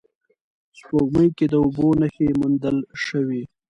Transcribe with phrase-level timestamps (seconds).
[0.77, 3.41] سپوږمۍ کې د اوبو نخښې موندل شوې